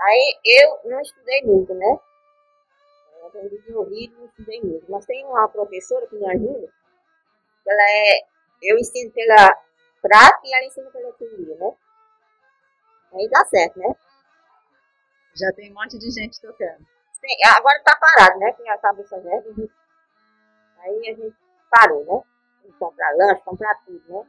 Aí 0.00 0.40
eu 0.44 0.90
não 0.90 1.00
estudei 1.00 1.42
muito, 1.44 1.74
né? 1.74 1.98
Eu 3.20 3.26
aprendi 3.28 3.58
de 3.62 3.74
ouvido, 3.74 4.18
não 4.18 4.26
estudei 4.26 4.60
muito. 4.60 4.90
Mas 4.90 5.06
tem 5.06 5.24
uma 5.24 5.48
professora 5.48 6.06
que 6.06 6.16
me 6.16 6.26
ajuda, 6.30 6.66
que 7.64 7.70
ela 7.70 7.82
é. 7.82 8.20
Eu 8.62 8.78
ensino 8.78 9.10
pela 9.12 9.56
prática 10.02 10.46
e 10.46 10.54
ela 10.54 10.66
ensina 10.66 10.90
pela 10.90 11.12
teoria, 11.14 11.56
né? 11.56 11.76
Aí 13.12 13.28
dá 13.30 13.44
certo, 13.44 13.78
né? 13.78 13.94
Já 15.34 15.52
tem 15.52 15.70
um 15.70 15.74
monte 15.74 15.98
de 15.98 16.10
gente 16.10 16.40
tocando. 16.40 16.86
Tem- 17.20 17.36
agora 17.56 17.82
tá 17.84 17.96
parado, 17.96 18.38
né? 18.38 18.52
Que 18.52 18.66
a 18.68 18.78
cabeça 18.78 19.18
verde. 19.20 19.52
gente- 19.54 19.72
Aí 20.80 21.08
a 21.10 21.14
gente 21.14 21.36
parou, 21.70 22.04
né? 22.04 22.72
Comprar 22.78 23.10
lanche, 23.16 23.42
comprar 23.42 23.74
tudo, 23.84 24.02
né? 24.08 24.26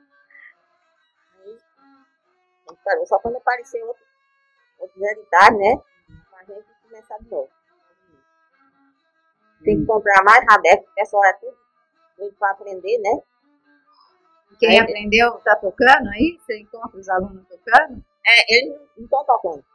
A 2.74 2.84
parou. 2.84 3.06
Só 3.06 3.20
quando 3.20 3.38
apareceu 3.38 3.86
outro, 3.88 4.04
outros 4.80 5.02
editais, 5.04 5.58
né? 5.58 5.82
Pra 6.30 6.44
gente 6.44 6.68
começar 6.84 7.18
de 7.20 7.30
novo. 7.30 7.50
Tem 9.64 9.80
que 9.80 9.86
comprar 9.86 10.24
mais 10.24 10.44
rabeca, 10.50 10.84
o 10.84 10.94
pessoal 10.94 11.24
é 11.26 11.34
tudo 11.34 11.58
pra 12.38 12.52
aprender, 12.52 12.98
né? 13.00 13.22
Quem 14.60 14.70
Aí- 14.72 14.80
aprendeu 14.80 15.32
tá 15.40 15.56
tocando 15.56 16.10
aí? 16.10 16.38
Você 16.40 16.60
encontra 16.60 16.98
os 17.00 17.10
alunos 17.10 17.48
tocando? 17.48 18.04
É, 18.26 18.54
eles 18.56 18.80
não 18.98 19.04
estão 19.06 19.26
tocando. 19.26 19.66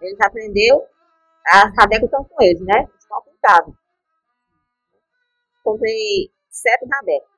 Eles 0.00 0.20
aprenderam, 0.20 0.86
as 1.46 1.74
rabecas 1.76 2.04
estão 2.04 2.24
com 2.24 2.42
eles, 2.42 2.60
né? 2.60 2.88
Estão 2.98 3.20
pintados. 3.22 3.74
Comprei 5.64 6.30
sete 6.50 6.86
rabecas. 6.90 7.28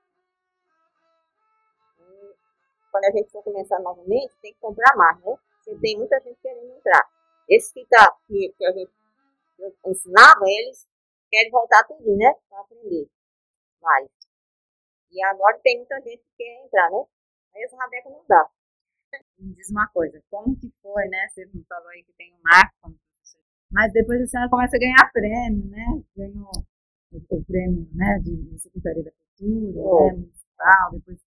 Quando 2.90 3.04
a 3.04 3.10
gente 3.10 3.30
for 3.30 3.42
começar 3.42 3.78
novamente, 3.80 4.34
tem 4.42 4.52
que 4.52 4.60
comprar 4.60 4.96
mais, 4.96 5.16
né? 5.24 5.36
Porque 5.64 5.80
tem 5.80 5.96
muita 5.98 6.18
gente 6.20 6.38
querendo 6.40 6.72
entrar. 6.76 7.08
Esses 7.48 7.72
que, 7.72 7.84
tá, 7.86 8.16
que, 8.26 8.54
que 8.56 8.64
a 8.64 8.72
gente 8.72 8.90
ensinava, 9.86 10.40
eles 10.46 10.88
querem 11.30 11.50
voltar 11.50 11.84
tudo, 11.84 12.16
né? 12.16 12.34
Para 12.48 12.60
aprender 12.60 13.08
mais. 13.80 14.08
E 15.10 15.22
agora 15.24 15.58
tem 15.62 15.78
muita 15.78 16.00
gente 16.00 16.18
que 16.18 16.36
quer 16.36 16.64
entrar, 16.64 16.90
né? 16.90 17.04
Aí 17.54 17.62
essa 17.64 17.76
rabeca 17.76 18.10
não 18.10 18.24
dá. 18.28 18.48
Me 19.38 19.54
diz 19.54 19.70
uma 19.70 19.88
coisa, 19.88 20.22
como 20.30 20.56
que 20.56 20.72
foi, 20.80 21.08
né? 21.08 21.28
Você 21.28 21.44
me 21.46 21.64
falou 21.64 21.88
aí 21.88 22.04
que 22.04 22.12
tem 22.12 22.32
um 22.32 22.40
marco. 22.42 22.94
Mas 23.70 23.92
depois 23.92 24.20
a 24.20 24.26
senhora 24.26 24.50
começa 24.50 24.76
a 24.76 24.80
ganhar 24.80 25.12
prêmio, 25.12 25.66
né? 25.68 26.02
Ganhou 26.16 26.50
o, 27.12 27.44
prêmio 27.44 27.88
né, 27.92 28.18
de 28.22 28.58
Secretaria 28.58 29.02
da 29.04 29.10
Cultura, 29.10 29.80
É. 29.80 30.12
né, 30.12 30.12
municipal, 30.12 30.90
depois 30.92 31.18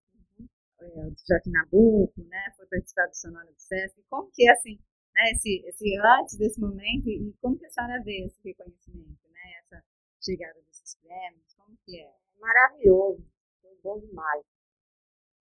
é, 0.83 1.07
o 1.07 1.11
do 1.11 1.15
Joaquim 1.27 1.51
Nabuco, 1.51 2.23
né? 2.23 2.53
Foi 2.55 2.65
participar 2.67 3.07
do 3.07 3.15
Sonora 3.15 3.51
do 3.51 3.59
Sesc. 3.59 4.01
Como 4.09 4.29
que 4.31 4.47
é 4.47 4.51
assim, 4.51 4.79
né? 5.15 5.31
Esse, 5.31 5.63
esse 5.67 5.97
antes 5.99 6.37
desse 6.37 6.59
momento 6.59 7.09
e 7.09 7.33
como 7.41 7.57
que 7.57 7.65
a 7.65 7.69
senhora 7.69 8.01
vê 8.03 8.25
esse 8.25 8.39
reconhecimento, 8.43 9.29
né? 9.29 9.59
Essa 9.59 9.83
chegada 10.21 10.59
desses 10.61 10.95
prêmios, 10.95 11.53
como 11.55 11.77
que 11.85 11.99
é? 11.99 12.23
maravilhoso, 12.43 13.23
foi 13.61 13.75
bom 13.81 13.99
demais. 13.99 14.43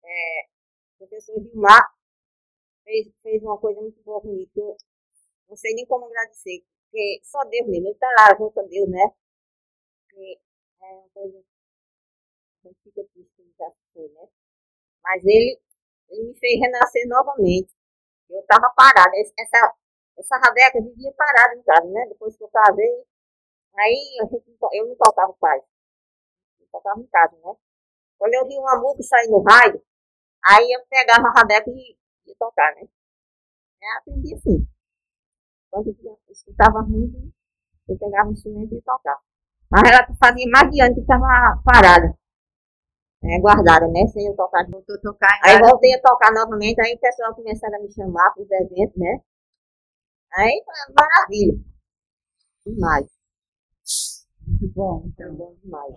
É, 0.04 0.48
o 0.96 0.98
professor 0.98 1.42
Gilmar 1.42 1.94
fez, 2.84 3.08
fez 3.22 3.44
uma 3.44 3.58
coisa 3.60 3.82
muito 3.82 4.02
boa 4.04 4.22
comigo, 4.22 4.52
eu 4.56 4.78
não 5.50 5.56
sei 5.56 5.74
nem 5.76 5.86
como 5.86 6.06
agradecer, 6.06 6.64
porque 6.86 7.22
só 7.24 7.44
Deus 7.46 7.68
mesmo, 7.68 7.88
ele 7.88 7.94
está 7.94 8.08
lá 8.18 8.36
junto 8.38 8.60
a 8.60 8.64
Deus, 8.64 8.90
né? 8.90 9.12
Porque 10.08 10.40
é 10.82 10.86
uma 10.86 11.10
coisa 11.10 11.44
que 12.64 12.74
fica 12.84 13.04
triste 13.14 13.54
já 13.58 13.72
foi, 13.94 14.08
né? 14.10 14.28
Mas 15.04 15.24
ele, 15.24 15.60
ele 16.10 16.28
me 16.28 16.40
fez 16.40 16.60
renascer 16.60 17.08
novamente. 17.08 17.74
Eu 18.30 18.40
estava 18.42 18.70
parada, 18.76 19.12
essa, 19.16 19.76
essa 20.18 20.38
rabeca 20.38 20.82
vivia 20.82 21.14
parada 21.14 21.56
em 21.56 21.64
casa, 21.64 21.88
né? 21.88 22.06
Depois 22.10 22.36
que 22.36 22.44
eu 22.44 22.50
casei, 22.50 23.06
aí 23.76 24.18
eu 24.74 24.88
não 24.88 24.96
tocava 24.96 25.34
pai 25.40 25.62
eu 26.68 26.68
tocava 26.72 27.00
em 27.00 27.08
casa, 27.08 27.36
né? 27.38 27.56
Quando 28.18 28.34
eu 28.34 28.48
vi 28.48 28.58
uma 28.58 28.80
música 28.80 29.04
sair 29.04 29.30
no 29.30 29.42
rádio, 29.42 29.82
aí 30.44 30.72
eu 30.72 30.82
pegava 30.90 31.28
a 31.28 31.32
rabeca 31.32 31.70
e 31.70 31.98
ia 32.26 32.36
tocar, 32.38 32.76
né? 32.76 32.88
Eu 33.82 33.98
aprendi 33.98 34.34
assim. 34.34 34.68
Quando 35.70 35.96
eu 36.04 36.20
escutava 36.30 36.82
música, 36.82 37.20
eu 37.88 37.98
pegava 37.98 38.30
o 38.30 38.32
instrumento 38.34 38.76
e 38.76 38.82
tocar. 38.82 39.20
Mas 39.70 39.84
ela 39.90 40.08
fazia 40.20 40.50
mais 40.50 40.72
de 40.72 40.82
ano 40.82 40.96
que 40.96 41.02
estava 41.02 41.62
parada. 41.64 42.18
É, 43.24 43.40
guardada, 43.40 43.88
né? 43.88 44.08
Sem 44.08 44.28
eu 44.28 44.36
tocar. 44.36 44.66
Voltou 44.70 44.96
a 44.96 45.00
tocar 45.00 45.40
Aí 45.44 45.60
voltei 45.60 45.94
a 45.94 46.02
tocar 46.02 46.32
novamente, 46.32 46.80
aí 46.82 46.94
o 46.94 47.00
pessoal 47.00 47.34
começaram 47.36 47.78
a 47.78 47.82
me 47.82 47.92
chamar 47.92 48.32
para 48.34 48.44
os 48.44 48.52
eventos, 48.52 48.96
né? 48.96 49.22
Aí, 50.34 50.64
maravilha. 50.96 51.60
Demais. 52.66 53.08
Muito 54.46 54.68
bom, 54.74 55.04
então. 55.08 55.28
Foi 55.28 55.36
bom 55.38 55.56
demais. 55.64 55.96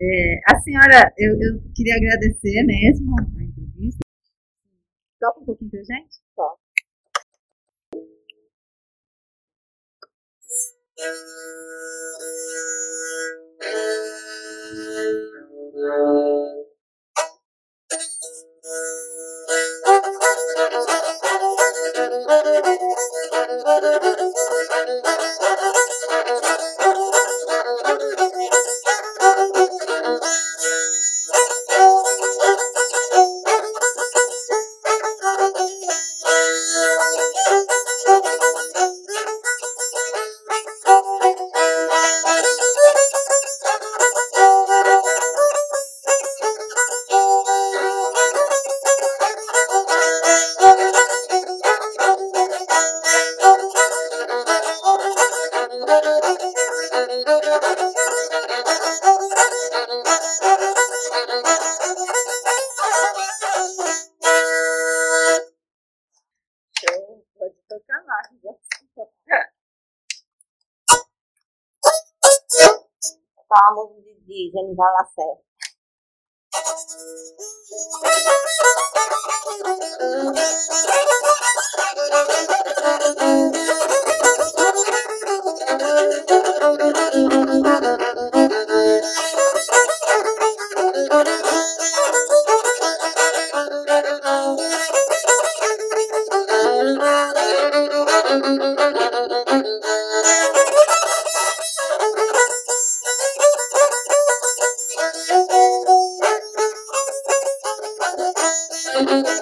É, 0.00 0.40
a 0.46 0.60
senhora, 0.60 1.12
eu, 1.18 1.32
eu 1.40 1.62
queria 1.74 1.96
agradecer 1.96 2.64
mesmo 2.64 3.14
a 3.18 3.42
entrevista. 3.42 4.00
Toca 5.20 5.40
um 5.40 5.44
pouquinho 5.44 5.70
pra 5.70 5.82
gente? 5.82 6.18
Toco. 6.36 6.58
Thank 14.98 15.47
Thank 15.78 15.90
you. 25.42 25.47
Música 73.72 74.02
de, 74.02 74.14
de 74.26 74.50
Genival 74.52 74.92
Lacerda. 74.98 75.48
Thank 109.08 109.28
you. 109.28 109.38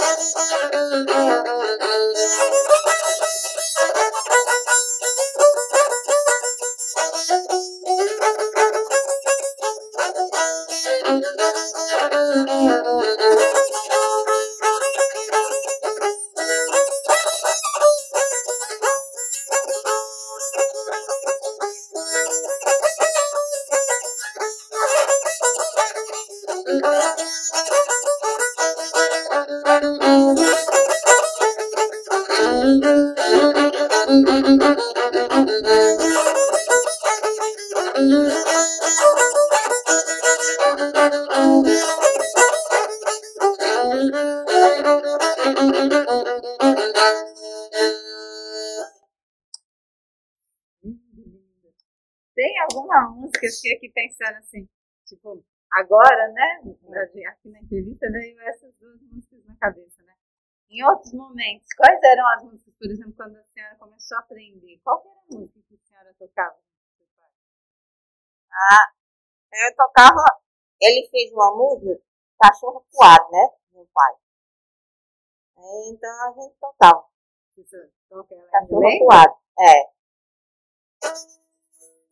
Tem 52.36 52.52
alguma 52.60 53.08
música 53.16 53.40
que 53.40 53.46
eu 53.46 53.50
fiquei 53.50 53.76
aqui 53.76 53.88
pensando 53.88 54.36
assim, 54.36 54.68
tipo, 55.06 55.42
agora, 55.72 56.28
né? 56.32 56.60
Aqui 57.30 57.48
na 57.48 57.60
entrevista 57.60 58.12
veio 58.12 58.38
essas 58.42 58.74
duas 58.76 59.00
músicas 59.00 59.42
na 59.46 59.56
cabeça, 59.56 60.02
né? 60.02 60.14
Em 60.68 60.84
outros 60.84 61.14
momentos, 61.14 61.72
quais 61.74 61.98
eram 62.04 62.28
as 62.34 62.44
músicas, 62.44 62.74
por 62.76 62.90
exemplo, 62.90 63.14
quando 63.16 63.36
a 63.36 63.44
senhora 63.44 63.74
começou 63.76 64.18
a 64.18 64.20
aprender? 64.20 64.78
Qual 64.84 65.00
era 65.00 65.14
a 65.14 65.38
música 65.40 65.60
que 65.66 65.74
a 65.76 65.78
senhora 65.78 66.14
tocava? 66.18 66.58
Ah, 68.52 68.92
eu 69.52 69.74
tocava. 69.74 70.24
Ele 70.78 71.08
fez 71.08 71.32
uma 71.32 71.56
música, 71.56 72.02
Cachorro 72.38 72.84
Coado, 72.92 73.30
né? 73.30 73.48
Meu 73.72 73.88
pai. 73.94 74.12
Então 75.88 76.28
a 76.28 76.32
gente 76.32 76.54
tocava. 76.60 77.06
Ela 78.12 78.26
ainda 78.30 78.50
Cachorro? 78.50 78.98
Coado. 78.98 79.36
É. 79.58 79.96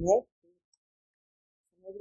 né? 0.00 0.26
Era 1.84 1.92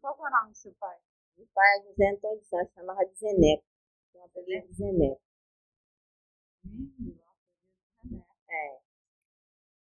Qual 0.00 0.14
que 0.16 0.22
é 0.22 0.26
o 0.26 0.30
nome 0.30 0.50
do 0.50 0.56
seu 0.56 0.74
pai? 0.74 0.98
Meu 1.36 1.46
pai 1.54 1.78
é 1.78 1.82
José 1.82 2.10
Antônio 2.10 2.44
Santos, 2.44 2.74
chamava 2.74 3.04
de 3.04 3.14
Zeneco. 3.14 3.64
Tem 4.12 4.20
um 4.20 4.24
apelido 4.24 4.68
de 4.68 4.74
Zeneco. 4.74 5.22
É. 8.48 8.80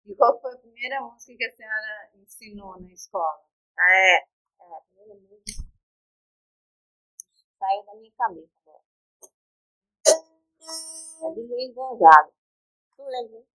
E 0.06 0.16
qual 0.16 0.40
foi 0.40 0.54
a 0.54 0.58
primeira 0.58 1.02
música 1.02 1.36
que 1.38 1.46
a 1.46 1.56
senhora 1.56 2.12
ensinou 2.16 2.80
na 2.80 2.94
escola? 2.94 3.44
É, 3.80 4.18
é, 4.18 4.24
a 4.60 4.82
primeira 4.82 5.16
música 5.16 5.66
saiu 7.58 7.86
da 7.86 7.96
minha 7.96 8.12
cabeça 8.18 8.54
agora. 8.62 8.84
É 11.24 11.34
de 11.34 11.42
Luiz 11.42 11.74
Gonzaga. 11.74 12.32
Tu 12.96 13.04
lembra? 13.04 13.55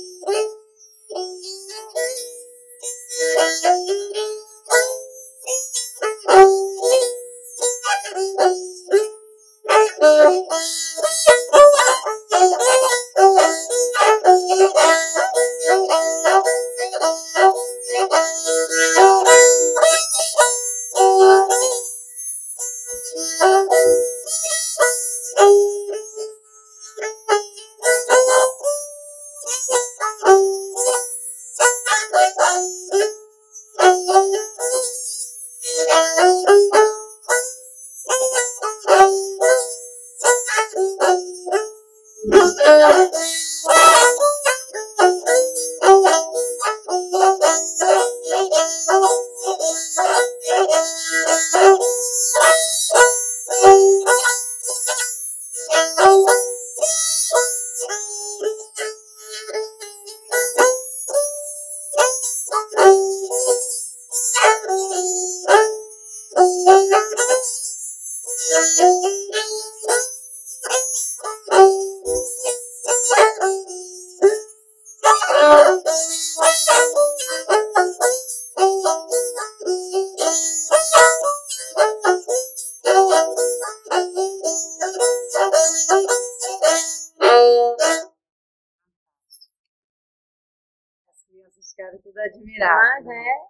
Bye. 32.37 32.69
Os 91.71 91.75
caras 91.75 92.01
tudo 92.01 92.19
admirados. 92.19 93.05
Mas 93.05 93.15
é, 93.15 93.47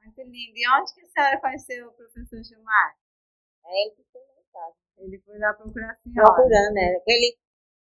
Muito 0.00 0.22
lindo. 0.22 0.56
E 0.56 0.70
onde 0.70 0.94
que 0.94 1.02
a 1.02 1.06
senhora 1.06 1.40
conheceu 1.40 1.88
o 1.88 1.92
professor 1.92 2.42
Gilmar? 2.42 2.96
é 3.66 3.82
ele 3.82 3.94
que 3.96 4.04
foi 4.10 4.22
lá 4.22 4.40
em 4.40 4.52
casa. 4.52 4.76
Ele 4.96 5.18
foi 5.18 5.38
lá 5.38 5.52
procurar 5.52 5.90
a 5.90 5.96
senhora. 5.96 6.32
procurando, 6.32 6.72
né? 6.72 7.02
Ele, 7.06 7.38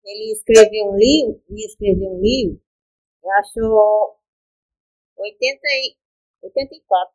ele 0.05 0.33
escreveu 0.33 0.93
um 0.93 0.97
livro, 0.99 1.43
ia 1.49 1.67
escrever 1.67 2.07
um 2.09 2.21
livro, 2.21 2.61
e 3.25 3.31
achou 3.31 4.21
80 5.17 5.61
e, 5.65 5.97
84. 6.43 7.15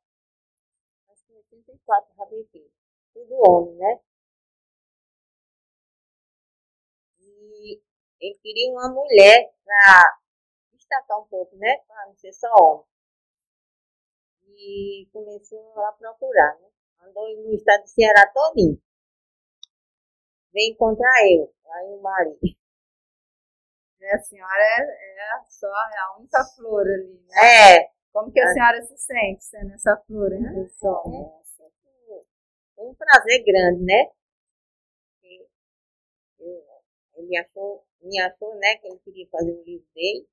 Acho 1.10 1.24
que 1.28 1.34
84 1.34 2.16
rabeteiros. 2.18 2.72
Tudo 3.14 3.36
homem, 3.48 3.76
né? 3.76 4.00
E 7.20 7.80
ele 8.20 8.40
queria 8.42 8.72
uma 8.72 8.92
mulher 8.92 9.54
para 9.64 10.23
destacar 10.94 11.20
um 11.20 11.26
pouco, 11.28 11.56
né? 11.58 11.78
Para 11.88 12.08
não 12.08 12.16
ser 12.16 12.32
só 12.34 12.48
homem. 12.60 12.86
E 14.46 15.08
começou 15.12 15.80
a 15.82 15.92
procurar, 15.94 16.56
né? 16.60 16.68
Andou 17.02 17.28
no 17.44 17.54
estado 17.54 17.84
de 17.84 17.90
Ceará 17.90 18.32
todinho. 18.34 18.80
Veio 20.54 20.74
encontrar 20.74 21.12
eu, 21.32 21.52
aí 21.74 21.88
o 21.98 22.02
marido. 22.02 22.40
É, 24.00 24.16
a 24.16 24.20
senhora 24.20 24.62
é, 24.62 24.82
é 24.82 25.44
só 25.50 25.68
é 25.68 25.98
a 25.98 26.18
única 26.20 26.44
flor 26.56 26.82
ali, 26.86 27.20
né? 27.28 27.80
É, 27.80 27.90
Como 28.12 28.32
que 28.32 28.40
a 28.40 28.44
É. 28.44 28.54
senhora 28.54 28.82
se 28.84 28.98
sente 28.98 29.44
sendo 29.44 29.74
essa 29.74 29.98
flor 30.06 30.32
entre 30.34 30.60
os 30.60 30.84
homens? 30.84 31.26
É 31.26 31.44
sempre 31.46 32.26
um 32.78 32.94
prazer 32.94 33.44
grande, 33.44 33.84
né? 33.84 34.12
Ele 37.16 37.38
achou, 37.38 37.86
me 38.02 38.20
achou, 38.22 38.56
né, 38.56 38.76
que 38.76 38.88
ele 38.88 39.00
queria 39.00 39.28
fazer 39.30 39.52
o 39.52 39.64
livro 39.64 39.88
dele. 39.96 40.28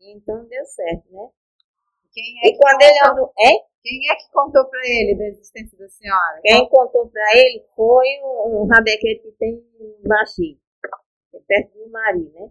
Então 0.00 0.44
deu 0.46 0.64
certo, 0.64 1.10
né? 1.10 1.28
Quem 2.12 2.40
é, 2.44 2.48
E 2.48 2.56
quando 2.56 2.82
ele 2.82 2.98
andou, 3.06 3.32
é? 3.38 3.50
quem 3.82 4.10
é 4.10 4.16
que 4.16 4.30
contou 4.32 4.64
pra 4.68 4.80
ele 4.84 5.16
da 5.16 5.26
existência 5.26 5.78
da 5.78 5.88
senhora? 5.88 6.40
Quem 6.42 6.68
contou 6.68 7.08
pra 7.08 7.22
ele 7.34 7.64
foi 7.74 8.06
um, 8.22 8.62
um 8.62 8.66
rabequeiro 8.66 9.22
que 9.22 9.32
tem 9.32 9.54
em 9.54 10.08
Baxi, 10.08 10.60
que 11.30 11.36
é 11.36 11.40
perto 11.46 11.78
do 11.78 11.90
Mari, 11.90 12.30
né? 12.30 12.50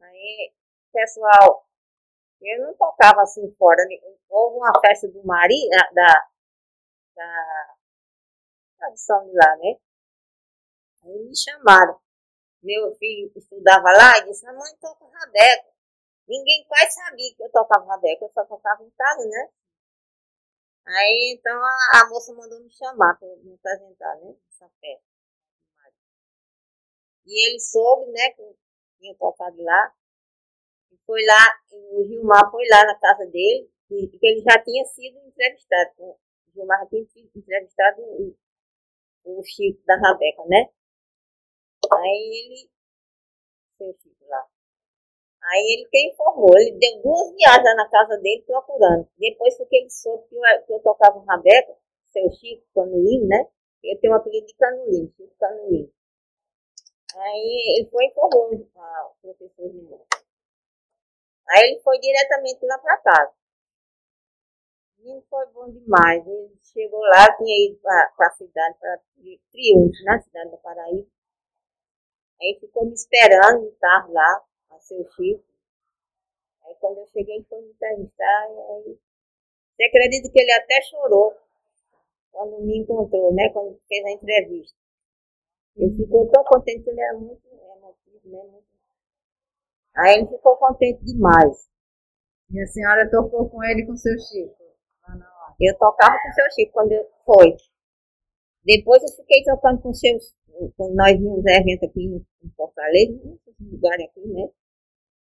Aí, 0.00 0.52
pessoal, 0.92 1.66
eu 2.40 2.60
não 2.66 2.74
tocava 2.74 3.22
assim 3.22 3.50
fora. 3.52 3.82
Houve 4.28 4.56
uma 4.56 4.72
festa 4.80 5.08
do 5.08 5.24
Mari, 5.24 5.54
da, 5.70 5.90
da, 5.92 6.26
da 7.16 7.74
tradição 8.78 9.24
de 9.26 9.32
lá, 9.36 9.56
né? 9.56 9.76
Aí 11.04 11.24
me 11.24 11.36
chamaram. 11.36 12.01
Meu 12.62 12.94
filho 12.96 13.32
estudava 13.36 13.90
lá 13.90 14.18
e 14.18 14.26
disse, 14.26 14.44
mamãe 14.46 14.72
toca 14.80 15.04
rabeca. 15.06 15.72
Ninguém 16.28 16.64
quase 16.68 16.92
sabia 16.92 17.34
que 17.34 17.42
eu 17.42 17.50
tocava 17.50 17.84
rabeca, 17.86 18.24
eu 18.24 18.30
só 18.30 18.44
tocava 18.44 18.84
em 18.84 18.90
casa, 18.90 19.24
né? 19.28 19.50
Aí 20.86 21.36
então 21.36 21.60
a, 21.60 22.02
a 22.02 22.08
moça 22.08 22.32
mandou 22.34 22.60
me 22.60 22.70
chamar 22.70 23.18
para 23.18 23.28
me 23.36 23.54
apresentar, 23.54 24.16
né? 24.16 24.34
Essa 24.48 24.68
festa. 24.80 25.12
E 27.26 27.48
ele 27.48 27.60
soube, 27.60 28.10
né, 28.10 28.30
que 28.30 28.42
eu 28.42 28.56
tinha 28.98 29.14
tocado 29.16 29.62
lá. 29.62 29.94
E 30.90 30.96
foi 31.06 31.24
lá, 31.24 31.60
o 31.72 32.04
Gilmar 32.04 32.50
foi 32.50 32.66
lá 32.68 32.84
na 32.84 32.98
casa 32.98 33.26
dele, 33.26 33.70
e 33.90 34.08
que 34.08 34.26
ele 34.26 34.42
já 34.42 34.62
tinha 34.62 34.84
sido 34.86 35.18
entrevistado. 35.26 35.90
O 36.00 36.18
Gilmar 36.52 36.80
já 36.80 36.86
tinha 36.86 37.06
sido 37.06 37.30
entrevistado 37.36 38.02
o, 38.02 38.36
o 39.24 39.42
Chico 39.44 39.84
da 39.86 39.96
Rabeca, 39.96 40.44
né? 40.46 40.68
Aí 41.98 42.68
ele, 43.80 43.92
lá. 44.28 44.46
Aí 45.42 45.74
ele 45.74 45.88
que 45.88 46.08
informou, 46.08 46.56
ele 46.56 46.78
deu 46.78 47.02
duas 47.02 47.34
viagens 47.34 47.76
na 47.76 47.88
casa 47.88 48.16
dele 48.18 48.42
procurando. 48.46 49.08
Depois 49.18 49.56
foi 49.56 49.66
que 49.66 49.76
ele 49.76 49.90
soube 49.90 50.28
que 50.28 50.36
eu, 50.36 50.42
que 50.66 50.72
eu 50.72 50.80
tocava 50.80 51.18
um 51.18 51.24
rabeca, 51.24 51.76
seu 52.12 52.30
Chico 52.30 52.64
Canulino, 52.74 53.26
né? 53.26 53.48
Eu 53.82 53.98
tenho 54.00 54.12
um 54.12 54.16
apelido 54.16 54.46
de 54.46 54.54
Canulino, 54.54 55.12
Chico 55.16 55.34
Canulino. 55.38 55.92
Aí 57.16 57.76
ele 57.78 57.90
foi 57.90 58.04
e 58.04 58.08
informou 58.08 58.54
o 58.54 59.14
professor 59.20 59.70
Gilmar. 59.70 60.00
Aí 61.48 61.70
ele 61.70 61.80
foi 61.80 61.98
diretamente 61.98 62.64
lá 62.64 62.78
para 62.78 62.98
casa. 62.98 63.34
E 65.00 65.20
foi 65.28 65.46
bom 65.46 65.68
demais. 65.68 66.26
Ele 66.26 66.56
chegou 66.62 67.00
lá, 67.00 67.36
tinha 67.36 67.66
ido 67.66 67.78
para 67.80 68.12
a 68.20 68.30
cidade, 68.30 68.78
para 68.78 69.00
Triunfo, 69.50 70.04
na 70.04 70.20
cidade 70.20 70.50
da 70.52 70.56
Paraíba. 70.58 71.06
Aí 72.42 72.58
ficou 72.58 72.84
me 72.84 72.92
esperando 72.92 73.70
carro 73.80 74.12
lá, 74.12 74.44
a 74.70 74.78
seu 74.80 75.08
Chico. 75.12 75.44
Aí 76.64 76.74
quando 76.80 76.98
eu 76.98 77.06
cheguei, 77.06 77.44
foi 77.48 77.62
me 77.62 77.70
entrevistar. 77.70 78.46
Aí, 78.46 78.98
você 79.76 79.84
acredita 79.84 80.28
que 80.28 80.40
ele 80.40 80.52
até 80.52 80.82
chorou 80.82 81.36
quando 82.32 82.60
me 82.62 82.78
encontrou, 82.78 83.32
né? 83.32 83.48
Quando 83.52 83.78
fez 83.86 84.04
a 84.04 84.10
entrevista. 84.10 84.76
Ele 85.76 85.94
ficou 85.96 86.28
tão 86.30 86.42
contente 86.44 86.82
que 86.82 86.90
ele 86.90 87.00
era 87.00 87.16
muito 87.16 87.46
emotivo, 87.46 88.28
né? 88.28 88.42
Muito... 88.50 88.66
Aí 89.96 90.18
ele 90.18 90.26
ficou 90.26 90.56
contente 90.56 91.04
demais. 91.04 91.70
E 92.50 92.60
a 92.60 92.66
senhora 92.66 93.10
tocou 93.10 93.48
com 93.48 93.62
ele 93.64 93.82
e 93.82 93.86
com 93.86 93.96
seu 93.96 94.18
Chico? 94.18 94.62
Eu 95.60 95.78
tocava 95.78 96.16
com 96.20 96.32
seu 96.32 96.50
Chico 96.52 96.72
quando 96.72 96.92
eu 96.92 97.08
foi. 97.24 97.56
Depois 98.64 99.02
eu 99.02 99.08
fiquei 99.16 99.42
tocando 99.44 99.80
com 99.80 99.92
seus. 99.92 100.34
Com 100.76 100.94
nós 100.94 101.18
vimos 101.18 101.44
eventos 101.46 101.88
aqui 101.88 102.02
em 102.04 102.26
em 102.44 102.50
Fortaleza, 102.56 103.12
nesses 103.24 103.72
lugares 103.72 104.06
aqui, 104.06 104.26
né? 104.28 104.48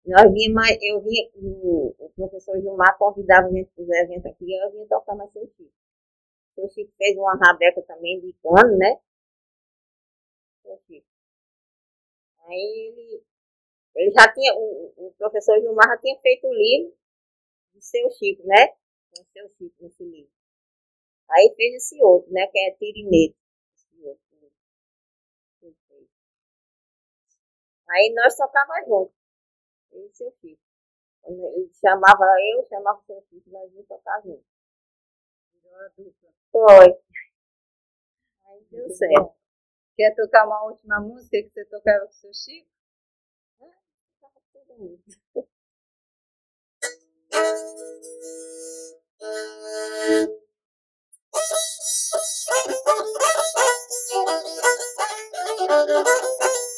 Nós 0.06 0.32
vinha 0.32 0.52
mais, 0.52 0.78
eu 0.80 1.00
vinha, 1.02 1.28
o, 1.34 1.94
o 1.98 2.10
professor 2.16 2.58
Gilmar 2.60 2.96
convidava 2.96 3.46
a 3.46 3.50
gente 3.50 3.70
para 3.74 3.84
os 3.84 3.90
eventos 3.90 4.26
aqui, 4.26 4.54
eu 4.54 4.70
vinha 4.72 4.86
tocar 4.86 5.14
mais 5.14 5.30
seu 5.32 5.46
Chico. 5.46 5.72
Seu 6.54 6.68
Chico 6.70 6.90
fez 6.96 7.16
uma 7.16 7.36
rabeca 7.36 7.82
também 7.82 8.20
de 8.20 8.32
cano, 8.42 8.76
né? 8.78 8.98
Seu 10.62 10.78
Chico. 10.86 11.06
Aí 12.46 12.88
ele, 12.88 13.22
ele 13.96 14.10
já 14.12 14.32
tinha, 14.32 14.54
o, 14.54 14.92
o 14.96 15.14
professor 15.18 15.60
Gilmar 15.60 15.88
já 15.88 15.98
tinha 15.98 16.18
feito 16.20 16.46
o 16.46 16.54
livro 16.54 16.94
de 17.74 17.84
seu 17.84 18.08
Chico, 18.10 18.46
né? 18.46 18.68
Com 19.14 19.24
seu 19.26 19.48
Chico 19.50 19.74
nesse 19.80 20.04
livro. 20.04 20.30
Aí 21.30 21.52
fez 21.54 21.74
esse 21.74 22.02
outro, 22.02 22.32
né? 22.32 22.46
Que 22.46 22.58
é 22.58 22.70
Tirinete. 22.76 23.36
Aí 27.90 28.12
nós 28.14 28.36
tocava 28.36 28.74
junto. 28.86 29.12
Eu 29.92 30.06
e 30.06 30.10
seu 30.10 30.30
filho. 30.40 30.58
Ele 31.24 31.70
chamava 31.74 32.24
eu, 32.52 32.66
chamava 32.68 32.98
o 32.98 33.04
seu 33.04 33.22
filho, 33.22 33.42
nós 33.46 33.70
íamos 33.72 33.86
tocar 33.86 34.20
junto. 34.22 34.44
Foi. 36.50 36.98
Aí 38.46 38.64
deu 38.70 38.90
certo. 38.90 39.34
Quer 39.96 40.14
tocar 40.14 40.46
uma 40.46 40.64
última 40.64 41.00
música 41.00 41.42
que 41.42 41.50
você 41.50 41.64
tocava 41.64 42.06
com 42.06 42.12
seu 42.12 42.32
Chico? 42.32 42.68
Tocava 44.20 44.40
todo 44.52 44.78
mundo. 44.78 45.02
Thank 55.88 56.68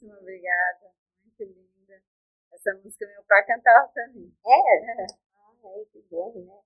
Muitíssimo 0.00 0.14
obrigada. 0.14 0.92
Muito 1.22 1.44
linda. 1.44 2.02
Essa 2.52 2.74
música 2.82 3.06
meu 3.06 3.22
pai 3.24 3.44
cantava 3.46 3.88
também. 3.94 4.34
É? 4.46 5.02
Ah, 5.02 5.78
é, 5.78 5.84
que 5.92 6.02
bom, 6.10 6.32
né? 6.34 6.58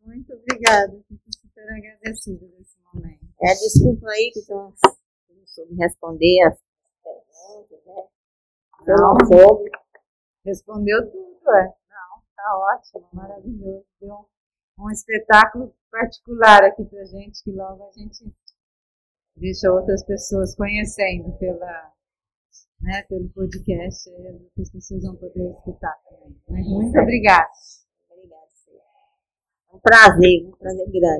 Muito 0.00 0.32
obrigada. 0.32 0.98
Fico 1.06 1.32
super 1.32 1.68
agradecida 1.68 2.46
nesse 2.46 2.78
momento. 2.80 3.28
É, 3.42 3.52
desculpa 3.52 4.08
aí 4.08 4.30
que 4.32 4.50
eu 4.50 4.56
não 4.56 5.46
soube 5.46 5.74
responder 5.76 6.42
as 6.46 6.58
perguntas, 7.04 7.84
né? 7.84 8.08
Eu 8.86 8.96
não 8.96 9.16
soube. 9.26 9.70
Respondeu 10.44 11.10
tudo, 11.10 11.50
é. 11.50 11.64
Não, 11.90 12.22
tá 12.34 12.58
ótimo, 12.58 13.06
maravilhoso. 13.12 13.86
Deu 14.00 14.26
um 14.78 14.90
espetáculo 14.90 15.74
particular 15.90 16.64
aqui 16.64 16.82
pra 16.86 17.04
gente, 17.04 17.44
que 17.44 17.52
logo 17.52 17.86
a 17.86 17.92
gente 17.92 18.24
deixa 19.40 19.72
outras 19.72 20.04
pessoas 20.04 20.54
conhecendo 20.54 21.32
pela, 21.38 21.92
né, 22.82 23.02
pelo 23.08 23.28
podcast, 23.30 24.10
as 24.10 24.40
outras 24.42 24.70
pessoas 24.70 25.02
vão 25.02 25.16
poder 25.16 25.50
escutar 25.50 25.96
também. 26.08 26.36
Mas 26.48 26.66
muito 26.66 26.98
obrigada. 26.98 27.48
Obrigada. 28.10 28.42
É 29.72 29.76
um 29.76 29.80
prazer, 29.80 30.46
um 30.46 30.56
prazer 30.56 30.86
grande. 30.90 31.18